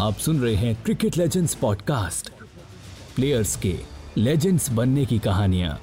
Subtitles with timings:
[0.00, 2.30] आप सुन रहे हैं क्रिकेट लेजेंड्स पॉडकास्ट
[3.16, 3.78] प्लेयर्स के
[4.18, 5.80] लेजेंड्स बनने की कहानियाँ।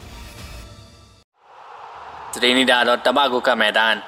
[2.33, 4.01] त्रिनिडाद और टबागो का मैदान।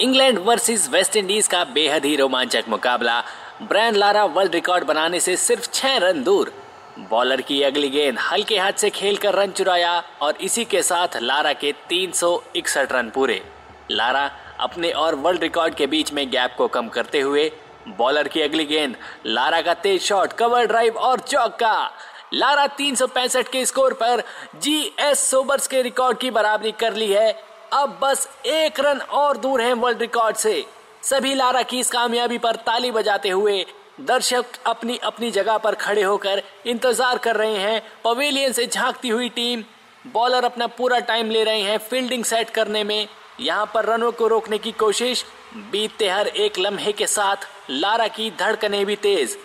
[0.00, 3.20] इंग्लैंड वर्सेस वेस्ट इंडीज का बेहद ही रोमांचक मुकाबला।
[3.62, 6.52] ब्रैंड लारा वर्ल्ड रिकॉर्ड बनाने से सिर्फ़ छह रन दूर।
[6.98, 11.52] बॉलर की अगली गेंद हल्के हाथ से खेलकर रन चुराया और इसी के साथ लारा
[11.52, 13.61] के तीन सौ इकसठ रन पूरे।
[13.92, 17.50] लारा अपने और वर्ल्ड रिकॉर्ड के बीच में गैप को कम करते हुए
[17.88, 18.96] बॉलर की अगली गेंद,
[19.26, 21.90] लारा का तेज शॉट कवर ड्राइव और चौका
[22.34, 24.22] लारा तीन सौ पैंसठ के स्कोर पर
[24.56, 27.32] जी एस सोबर्स के रिकॉर्ड की बराबरी कर ली है।
[27.72, 30.64] अब बस एक रन और दूर है वर्ल्ड रिकॉर्ड से।
[31.02, 33.64] सभी लारा की इस कामयाबी पर ताली बजाते हुए,
[34.00, 39.28] दर्शक अपनी अपनी जगह पर खड़े होकर इंतज़ार कर रहे हैं। पवेलियन से झांकती हुई
[39.30, 39.64] टीम
[40.04, 43.08] बॉलर अपना पूरा टाइम ले रहे हैं फील्डिंग सेट करने में।
[43.40, 45.24] यहाँ पर रनों को रोकने की कोशिश,
[45.70, 49.36] बीतते हर एक लम्हे के साथ लारा की धड़कने भी तेज।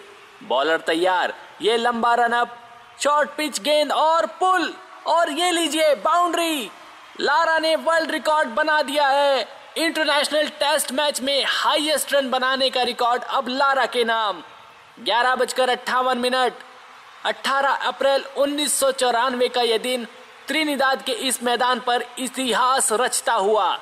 [0.44, 2.58] बॉलर तैयार, ये लंबा रन अप
[3.02, 4.74] शॉर्ट पिच, गेंद और पुल,
[5.08, 6.70] और ये लीजिए बाउंड्री।
[7.20, 12.84] लारा ने वर्ल्ड रिकॉर्ड बना दिया है, इंटरनेशनल टेस्ट मैच में हाईएस्ट रन बनाने का
[12.84, 14.42] रिकॉर्ड अब लारा के नाम।
[15.00, 16.54] ग्यारह बजकर अट्ठावन मिनट
[17.26, 20.08] 18 अप्रैल उन्नीस सौ चौरानवे का यह दिन
[20.48, 23.80] त्रिनिदाद के इस मैदान पर इतिहास रचता हुआ।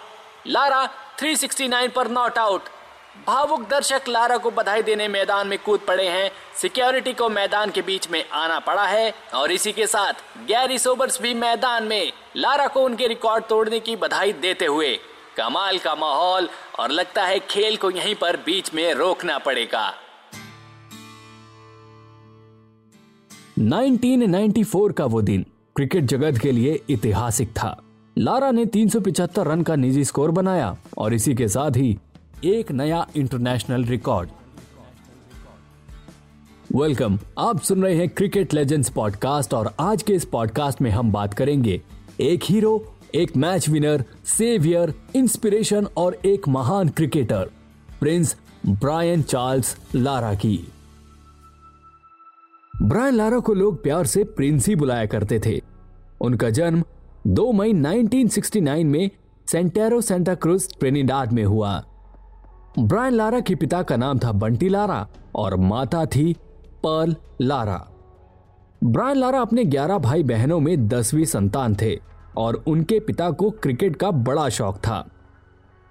[0.47, 2.61] लारा 369 पर नॉट आउट
[3.27, 7.81] भावुक दर्शक लारा को बधाई देने मैदान में कूद पड़े हैं। सिक्योरिटी को मैदान के
[7.81, 10.13] बीच में आना पड़ा है और इसी के साथ
[10.47, 14.99] गैरी सोबर्स भी मैदान में लारा को उनके रिकॉर्ड तोड़ने की बधाई देते हुए।
[15.37, 16.49] कमाल का माहौल
[16.79, 19.93] और लगता है खेल को यहीं पर बीच में रोकना पड़ेगा।
[23.59, 27.81] 1994 का वो दिन। क्रिकेट जगत के लिए ऐतिहासिक था।
[28.17, 31.97] लारा ने 375 रन का निजी स्कोर बनाया और इसी के साथ ही
[32.45, 34.29] एक नया इंटरनेशनल रिकॉर्ड।
[36.75, 41.11] वेलकम, आप सुन रहे हैं क्रिकेट लेजेंड्स पॉडकास्ट और आज के इस पॉडकास्ट में हम
[41.11, 41.81] बात करेंगे
[42.19, 47.49] एक हीरो, एक मैच विनर, सेवियर, इंस्पिरेशन और एक महान cricketer,
[47.99, 50.67] Prince Brian Charles Lara की।
[52.81, 55.61] ब्रायन लारा को लोग प्यार से प्रिंस ही बुलाया करते थे।
[56.21, 56.83] उनका जन्म
[57.27, 59.09] 2 मई 1969 में
[59.51, 61.83] सेंटेरो सेंटा क्रूज, ट्रेनिडाड में हुआ।
[62.79, 66.33] ब्रायन लारा के पिता का नाम था बंटी लारा और माता थी
[66.83, 67.87] पर्ल लारा।
[68.83, 71.99] ब्रायन लारा अपने 11 भाई बहनों में दसवीं संतान थे
[72.37, 75.09] और उनके पिता को क्रिकेट का बड़ा शौक था।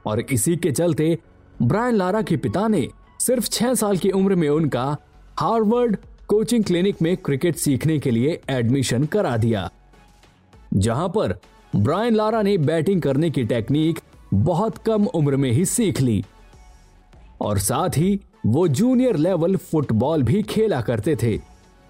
[0.07, 1.19] और इसी के चलते
[1.63, 2.89] ब्रायन लारा के पिता ने
[3.21, 4.97] सिर्फ़ छह साल की उम्र में उनका
[5.41, 5.97] हार्वर्ड
[6.29, 9.71] कोचिंग क्लिनिक में क्रिकेट सीखने के लिए एडमिशन करा दिया,
[10.75, 11.39] जहाँ पर
[11.77, 13.99] ब्रायन लारा ने बैटिंग करने की टेक्निक
[14.35, 16.25] बहुत कम उम्र में ही सीख ली।
[17.41, 21.41] और साथ ही वो जूनियर लेवल फुटबॉल भी खेला करते थे,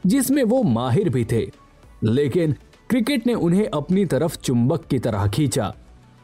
[0.06, 1.50] जिसमें वो माहिर भी थे।
[2.04, 2.52] लेकिन
[2.90, 5.74] क्रिकेट ने उन्हें अपनी तरफ़ चुंबक की तरह खींचा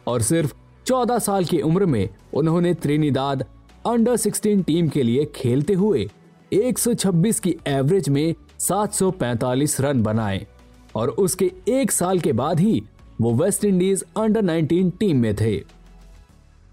[0.07, 0.55] और सिर्फ़
[0.87, 3.43] 14 साल की उम्र में उन्होंने त्रिनिदाद
[3.87, 6.11] अंडर 16 टीम के लिए खेलते हुए
[6.53, 10.47] 126 की एवरेज में 745 रन बनाए
[10.95, 12.83] और उसके एक साल के बाद ही
[13.21, 15.65] वो वेस्ट इंडीज अंडर 19 टीम में थे।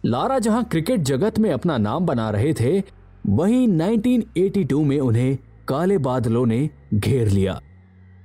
[0.06, 2.84] लारा जहाँ क्रिकेट जगत में अपना नाम बना रहे थे,
[3.28, 7.59] वहीं 1982 में उन्हें काले बादलों ने घेर लिया।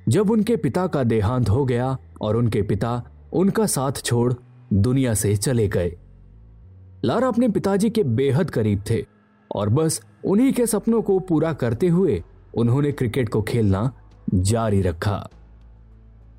[0.09, 3.03] जब उनके पिता का देहांत हो गया और उनके पिता
[3.33, 4.33] उनका साथ छोड़
[4.73, 5.97] दुनिया से चले गए।
[7.05, 9.12] लारा अपने पिताजी के बेहद करीब थे।
[9.53, 12.23] और बस उन्हीं के सपनों को पूरा करते हुए
[12.55, 13.93] उन्होंने क्रिकेट को खेलना
[14.35, 15.29] जारी रखा।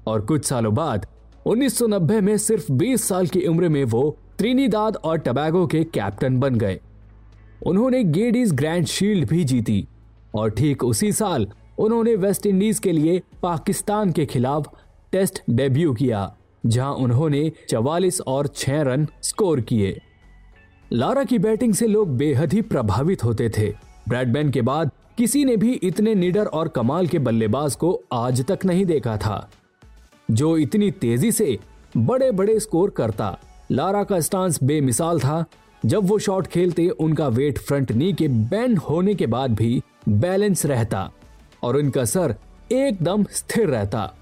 [0.07, 1.05] और कुछ सालों बाद
[1.45, 6.55] 1990 में सिर्फ़ 20 साल की उम्र में वो त्रिनीदाद और टबैगो के कैप्टन बन
[6.55, 6.79] गए।
[7.65, 9.87] उन्होंने गेडीज ग्रैंड शील्ड भी जीती
[10.35, 11.47] और ठीक उसी साल
[11.79, 14.67] उन्होंने वेस्ट इंडीज के लिए पाकिस्तान के खिलाफ
[15.11, 16.35] टेस्ट डेब्यू किया,
[16.65, 20.01] जहाँ उन्होंने 44 और 6 रन स्कोर किए।
[20.95, 23.73] लारा की बैटिंग से लोग बेहद ही प्रभावित होते थे।
[24.07, 28.65] ब्रैडमैन के बाद किसी ने भी इतने निडर और कमाल के बल्लेबाज को आज तक
[28.65, 29.49] नहीं देखा था।
[30.31, 31.59] जो इतनी तेज़ी से
[31.97, 33.39] बड़े बड़े स्कोर करता,
[33.71, 35.45] लारा का स्टांस बेमिसाल था।
[35.85, 40.65] जब वो शॉट खेलते, उनका वेट फ्रंट नी के बैंड होने के बाद भी बैलेंस
[40.65, 41.11] रहता
[41.63, 42.35] और उनका सर
[42.71, 44.13] एकदम स्थिर रहता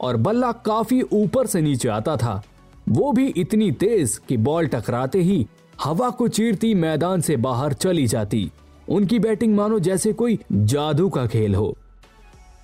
[0.00, 2.42] और बल्ला काफ़ी ऊपर से नीचे आता था।
[2.88, 5.46] वो भी इतनी तेज कि बॉल टकराते ही
[5.80, 8.50] हवा को चीरती मैदान से बाहर चली जाती।
[8.88, 11.78] उनकी बैटिंग मानो जैसे कोई जादू का खेल हो।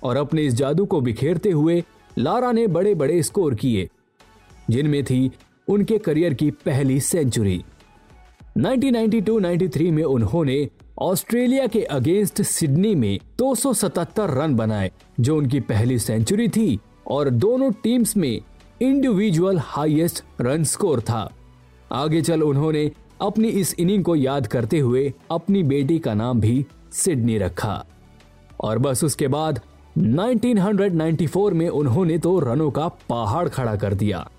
[0.03, 1.83] और अपने इस जादू को बिखेरते हुए
[2.17, 3.89] लारा ने बड़े बड़े स्कोर किए,
[4.69, 5.31] जिनमें थी
[5.67, 7.63] उनके करियर की पहली सेंचुरी।
[8.57, 10.69] 1992-93 में उन्होंने
[10.99, 17.71] ऑस्ट्रेलिया के अगेंस्ट सिडनी में 277 रन बनाए, जो उनकी पहली सेंचुरी थी, और दोनों
[17.71, 18.41] टीम्स में
[18.81, 21.33] इंडिविजुअल हाईएस्ट रन स्कोर था।
[21.91, 22.91] आगे चल उन्होंने
[23.21, 27.85] अपनी इस इनिंग को याद करते हुए अपनी बेटी का नाम भी सिडनी रखा।
[28.61, 29.59] और बस उसके बाद
[29.97, 34.29] 1994 में उन्होंने तो रनों का पहाड़ खड़ा कर दिया।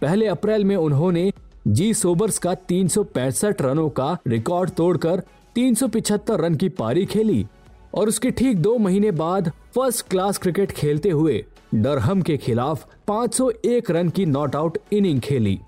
[0.00, 1.32] पहले अप्रैल में उन्होंने
[1.68, 5.22] जी सोबर्स का तीन सौ पैंसठ रनों का रिकॉर्ड तोड़कर
[5.56, 7.46] 375 रन की पारी खेली
[7.94, 11.44] और उसके ठीक दो महीने बाद फ़र्स्ट क्लास क्रिकेट खेलते हुए
[11.74, 15.58] डरहम के खिलाफ 501 रन की नॉट आउट इनिंग खेली।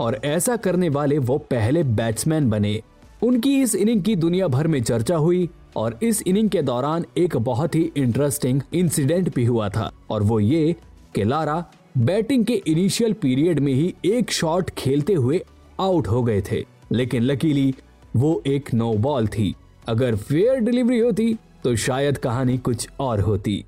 [0.00, 2.82] और ऐसा करने वाले वो पहले बैट्समैन बने।
[3.22, 7.36] उनकी इस इनिंग की दुनिया भर में चर्चा हुई और इस इनिंग के दौरान एक
[7.36, 10.76] बहुत ही इंटरेस्टिंग इंसिडेंट भी हुआ था। और वो ये
[11.14, 11.64] कि लारा
[11.98, 15.44] बैटिंग के इनिशियल पीरियड में ही एक शॉट खेलते हुए
[15.80, 17.74] आउट हो गए थे। लेकिन लकीली
[18.16, 19.54] वो एक नो बॉल थी।
[19.86, 23.64] अगर फेयर डिलीवरी होती तो शायद कहानी कुछ और होती।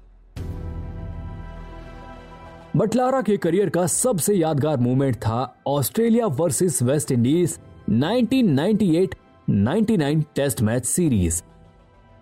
[2.76, 7.58] बटलारा के करियर का सबसे यादगार मोमेंट था Australia versus West Indies
[7.90, 11.42] 1998-99 test match series.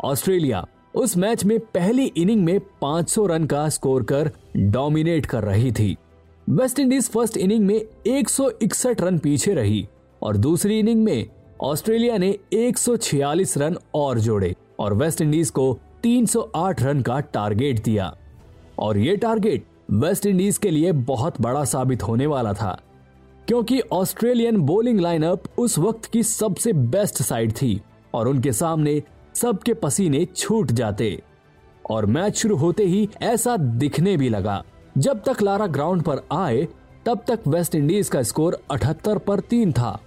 [0.04, 5.72] Australia उस मैच में पहली इनिंग में 500 रन का स्कोर कर डोमिनेट कर रही
[5.72, 5.96] थी।
[6.48, 9.88] वेस्ट इंडीज फ़र्स्ट इनिंग में 161 रन पीछे रही
[10.22, 11.26] और दूसरी इनिंग में
[11.60, 18.16] ऑस्ट्रेलिया ने 146 रन और जोड़े और वेस्ट इंडीज को 308 रन का टारगेट दिया।
[18.78, 22.80] और ये टारगेट वेस्ट इंडीज के लिए बहुत बड़ा साबित होने वाला था,
[23.48, 27.80] क्योंकि ऑस्ट्रेलियन बोलिंग लाइनअप उस वक्त की सबसे बेस्ट साइड थी
[28.14, 29.02] और उनके सामने
[29.34, 31.22] सबके पसीने छूट जाते।
[31.90, 34.62] और मैच शुरू होते ही ऐसा दिखने भी लगा।
[34.98, 36.68] जब तक लारा ग्राउंड पर आए,
[37.06, 39.98] तब तक वेस्ट इंडीज का स्कोर 78 पर तीन था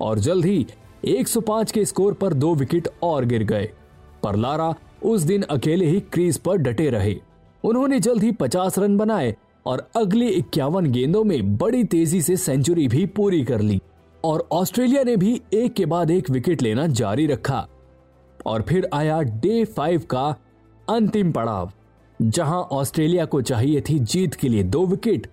[0.00, 0.66] और जल्द ही
[1.04, 3.70] 105 के स्कोर पर दो विकेट और गिर गए।
[4.22, 7.16] पर लारा उस दिन अकेले ही क्रीज पर डटे रहे।
[7.68, 9.36] उन्होंने जल्द ही 50 रन बनाए
[9.66, 13.80] और अगले इक्यावन गेंदों में बड़ी तेज़ी से सेंचुरी भी पूरी कर ली
[14.24, 17.66] और ऑस्ट्रेलिया ने भी एक के बाद एक विकेट लेना जारी रखा।
[18.46, 20.36] और फिर आया डे फाइव का
[20.88, 21.72] अंतिम पड़ाव,
[22.22, 25.26] जहाँ ऑस्ट्रेलिया को चाहिए थी जीत के लिए दो विकेट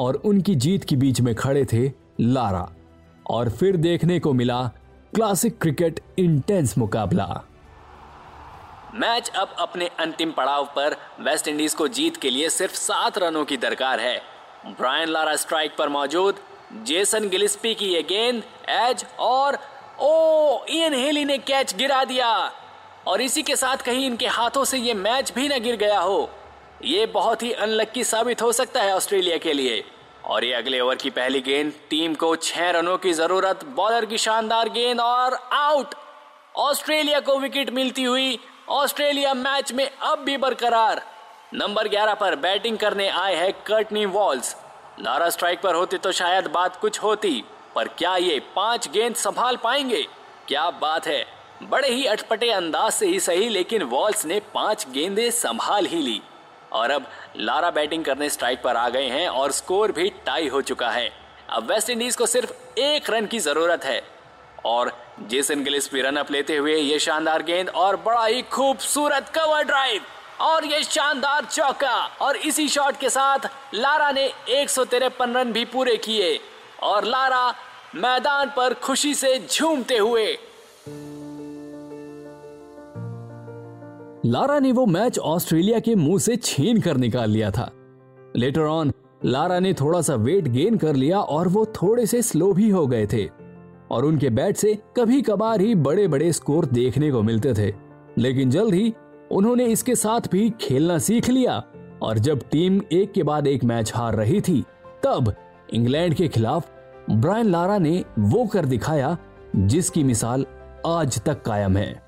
[0.00, 1.90] और उनकी जीत के बीच में खड़े थे
[2.20, 2.70] लारा।
[3.30, 4.70] और फिर देखने को मिला
[5.14, 7.42] क्लासिक क्रिकेट इंटेंस मुकाबला।
[8.94, 13.44] मैच अब अपने अंतिम पड़ाव पर वेस्ट इंडीज को जीत के लिए सिर्फ़ सात रनों
[13.44, 14.22] की दरकार है।
[14.66, 16.40] ब्रायन लारा स्ट्राइक पर मौजूद,
[16.72, 19.58] जेसन गिलिस्पी की ये गेंद, एज और,
[20.00, 22.52] ओ, इयन हेली ने कैच गिरा दिया।
[23.06, 26.30] और इसी के साथ कहीं इनके हाथों से ये मैच भी न गिर गया हो।
[26.84, 29.84] ये बहुत ही अनलक्की साबित हो सकता है ऑस्ट्रेलिया के लिए।
[30.24, 34.18] और ये अगले ओवर की पहली गेंद, टीम को छह रनों की ज़रूरत, बॉलर की
[34.18, 35.94] शानदार गेंद और आउट।
[36.56, 38.38] ऑस्ट्रेलिया को विकेट मिलती हुई
[38.72, 41.02] ऑस्ट्रेलिया मैच में अब भी बरकरार।
[41.54, 44.56] नंबर 11 पर बैटिंग करने आए हैं कर्टनी वॉल्स।
[45.00, 49.56] लारा स्ट्राइक पर होते तो शायद बात कुछ होती, पर क्या ये पाँच गेंद संभाल
[49.56, 50.02] पाएँगे?
[50.48, 51.24] क्या बात है।
[51.62, 56.20] बड़े ही अटपटे अंदाज से ही सही, लेकिन वॉल्स ने पाँच गेंदें संभाल ही ली।
[56.72, 60.62] और अब लारा बैटिंग करने स्ट्राइक पर आ गए हैं और स्कोर भी टाई हो
[60.62, 61.12] चुका है।
[61.50, 64.21] अब वेस्ट इंडीज को सिर्फ़ एक रन की ज़रूरत है।
[64.64, 64.92] और
[65.28, 69.64] जेसन गिलिस भी रन अप लेते हुए ये शानदार गेंद और बड़ा ही खूबसूरत कवर
[69.64, 70.02] ड्राइव
[70.40, 73.38] और ये शानदार चौका। और इसी शॉट के साथ
[73.74, 76.40] लारा ने एक सौ तिरपन रन भी पूरे किए।
[76.82, 77.54] और लारा
[77.94, 80.38] मैदान पर खुशी से झूमते हुए।
[84.26, 87.70] लारा ने वो मैच ऑस्ट्रेलिया के मुँह से छीन कर निकाल लिया था।
[88.36, 88.92] लेटर ऑन
[89.24, 92.86] लारा ने थोड़ा सा वेट गेन कर लिया और वो थोड़े से स्लो भी हो
[92.86, 93.41] गए थे।
[93.92, 97.74] और उनके बैट से कभी कभार ही बड़े बड़े स्कोर देखने को मिलते थे।
[98.18, 98.94] लेकिन जल्द ही
[99.30, 101.62] उन्होंने इसके साथ भी खेलना सीख लिया
[102.02, 104.64] और जब टीम एक के बाद एक मैच हार रही थी,
[105.04, 105.34] तब
[105.74, 106.70] इंग्लैंड के खिलाफ
[107.10, 109.16] ब्रायन लारा ने वो कर दिखाया
[109.56, 110.46] जिसकी मिसाल
[110.86, 112.02] आज तक कायम है।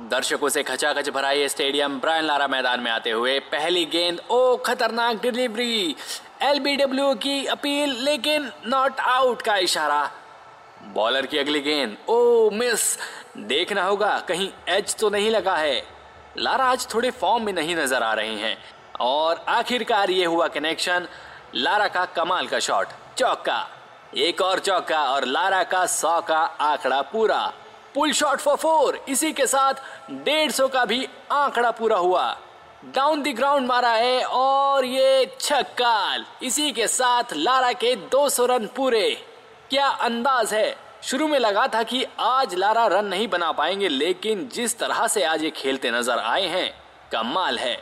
[0.00, 4.56] दर्शकों से खचाखच भरा ये स्टेडियम ब्रायन लारा मैदान में आते हुए पहली गेंद, ओ,
[4.56, 5.96] खतरनाक डिलीवरी।
[6.42, 10.10] एलबीडब्ल्यू की अपील, लेकिन नॉट आउट का इशारा।
[10.84, 12.96] बॉलर की अगली गेंद। ओ मिस
[13.38, 15.82] देखना होगा, कहीं एज तो नहीं लगा है।
[16.38, 18.56] लारा आज थोड़े फॉर्म में नहीं नज़र आ रहे हैं।
[19.00, 21.08] और आखिरकार ये हुआ कनेक्शन
[21.54, 22.88] लारा का कमाल का शॉट
[23.18, 23.66] चौका।
[24.16, 27.42] एक और चौका और लारा का सौ का आंकड़ा पूरा।
[27.94, 29.74] पुल शॉट फॉर फोर इसी के साथ
[30.24, 32.36] डेढ़ सौ का भी आंकड़ा पूरा हुआ।
[32.94, 38.66] डाउन द ग्राउंड मारा है और ये छक्का इसी के साथ लारा के 200 रन
[38.66, 39.06] पूरे।
[39.70, 40.76] क्या अंदाज है?
[41.02, 45.22] शुरू में लगा था कि आज लारा रन नहीं बना पाएँगे, लेकिन जिस तरह से
[45.24, 46.70] आज ये खेलते नज़र आए हैं,
[47.12, 47.76] कमाल है।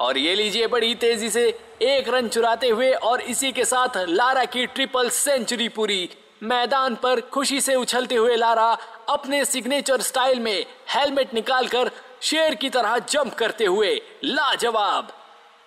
[0.00, 1.46] और ये लीजिए बड़ी तेज़ी से
[1.82, 6.08] एक रन चुराते हुए और इसी के साथ लारा की ट्रिपल सेंचुरी पूरी
[6.42, 8.76] मैदान पर खुशी से उछलते हुए लारा
[9.08, 11.90] अपने सिग्नेचर स्टाइल में हेलमेट निकालकर
[12.22, 13.94] शेर की तरह जंप करते हुए
[14.24, 15.12] लाजवाब।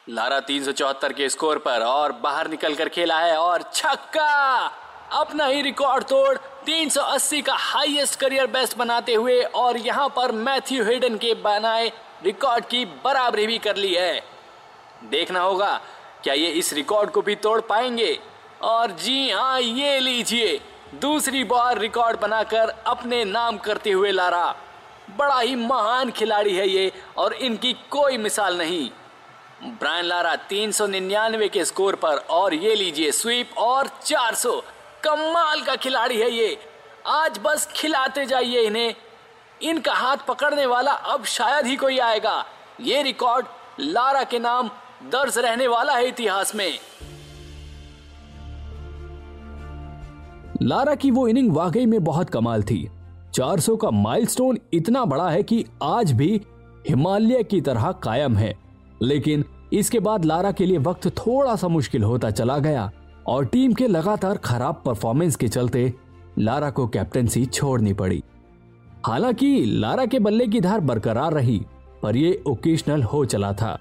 [0.09, 4.71] लारा तीन सौ चौहत्तर के स्कोर पर और बाहर निकलकर खेला है और छक्का!
[5.11, 10.83] अपना ही रिकॉर्ड तोड़ 380 का हाईएस्ट करियर बेस्ट बनाते हुए और यहाँ पर मैथ्यू
[10.85, 11.91] हेडन के बनाए
[12.23, 14.21] रिकॉर्ड की बराबरी भी कर ली है।
[15.03, 15.79] देखना होगा,
[16.23, 18.17] क्या ये इस रिकॉर्ड को भी तोड़ पाएँगे?
[18.61, 20.59] और जी हाँ ये लीजिए,
[20.95, 24.55] दूसरी बार रिकॉर्ड बनाकर अपने नाम करते हुए लारा।
[25.17, 28.89] बड़ा ही महान खिलाड़ी है ये और इनकी कोई मिसाल नहीं।
[29.71, 34.61] ब्रायन लारा 399 के स्कोर पर और ये लीजिए स्वीप और 400
[35.03, 36.57] कमाल का खिलाड़ी है ये।
[37.07, 38.95] आज बस खिलाते जाइए इन्हें।
[39.61, 42.45] इनका हाथ पकड़ने वाला अब शायद ही कोई आएगा।
[42.81, 43.45] ये रिकॉर्ड
[43.79, 44.67] लारा के नाम
[45.03, 46.79] दर्ज रहने वाला है इतिहास में।
[50.61, 52.91] लारा की वो इनिंग वाकई में बहुत कमाल थी।
[53.33, 56.41] 400 का माइलस्टोन इतना बड़ा है कि आज भी
[56.89, 58.59] हिमालय की तरह कायम है।
[59.01, 62.91] लेकिन इसके बाद लारा के लिए वक्त थोड़ा सा मुश्किल होता चला गया।
[63.27, 65.93] और टीम के लगातार खराब परफॉर्मेंस के चलते
[66.39, 68.23] लारा को कैप्टनसी छोड़नी पड़ी।
[69.05, 71.65] हालाँकि लारा के बल्ले की धार बरकरार रही,
[72.03, 73.79] पर ये ओकेशनल हो चला था।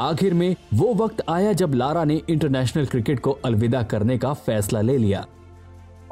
[0.00, 4.80] आखिर में वो वक्त आया जब लारा ने इंटरनेशनल क्रिकेट को अलविदा करने का फैसला
[4.80, 5.26] ले लिया।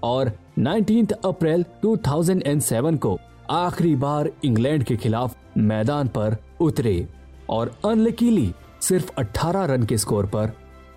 [0.02, 3.18] और 19 अप्रैल 2007 को
[3.50, 7.08] आखिरी बार इंग्लैंड के खिलाफ मैदान पर उतरे
[7.50, 10.52] और अनलकीली सिर्फ़ 18 रन के स्कोर पर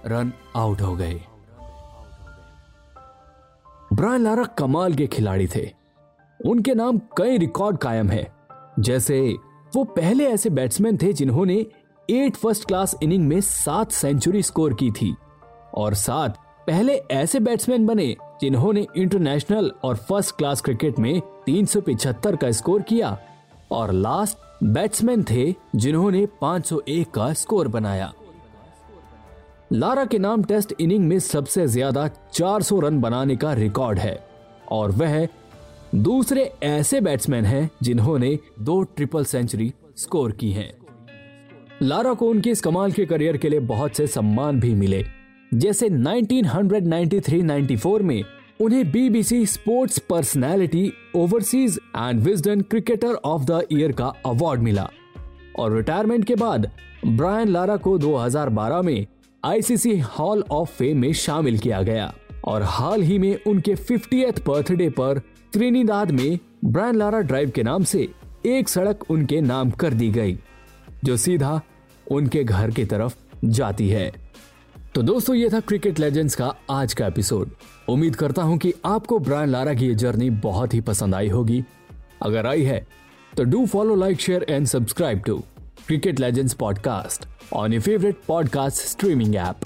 [0.05, 1.22] रन आउट हो गए।
[3.94, 5.74] ब्रायन लारा कमाल के खिलाड़ी थे।
[6.46, 8.34] उनके नाम कई रिकॉर्ड कायम है।
[8.80, 9.36] जैसे,
[9.75, 11.65] वो पहले ऐसे बैट्समैन थे जिन्होंने
[12.10, 15.15] एट फ़र्स्ट क्लास इनिंग में सात सेंचुरी स्कोर की थी।
[15.75, 16.38] और सात
[16.68, 23.18] पहले ऐसे बैट्समैन बने जिन्होंने इंटरनेशनल और फ़र्स्ट क्लास क्रिकेट में 375 का स्कोर किया।
[23.72, 28.13] और लास्ट बैट्समैन थे जिन्होंने 501 का स्कोर बनाया।
[29.74, 34.17] लारा के नाम टेस्ट इनिंग में सबसे ज़्यादा 400 रन बनाने का रिकॉर्ड है
[34.72, 35.27] और वह
[35.95, 40.72] दूसरे ऐसे बैट्समैन हैं जिन्होंने दो ट्रिपल सेंचुरी स्कोर की हैं।
[41.81, 45.05] लारा को उनके इस कमाल के करियर के लिए बहुत से सम्मान भी मिले,
[45.53, 48.24] जैसे 1993-94 में
[48.62, 54.89] उन्हें BBC sports personality, overseas and Wisden cricketer of the year का अवार्ड मिला
[55.60, 56.72] और रिटायरमेंट के बाद
[57.07, 59.05] ब्रायन लारा को 2012 में
[59.45, 62.13] आईसीसी हॉल ऑफ़ फेम में शामिल किया गया
[62.45, 65.19] और हाल ही में उनके फिफ्टी बर्थडे पर
[65.53, 68.07] त्रिनीदाद में ब्रायन लारा ड्राइव के नाम से
[68.45, 70.37] एक सड़क उनके नाम कर दी गई,
[71.03, 71.61] जो सीधा
[72.11, 74.11] उनके घर की तरफ़ जाती है।
[74.95, 77.51] तो दोस्तों, ये था क्रिकेट लेजेंड्स का आज का एपिसोड
[77.89, 81.63] उम्मीद करता हूँ कि आपको ब्रायन लारा की ये जर्नी बहुत ही पसंद आई होगी।
[82.21, 82.85] अगर आई है
[83.37, 85.43] तो do follow like share and subscribe to
[85.88, 89.65] Cricket Legends podcast on your favorite podcast streaming app.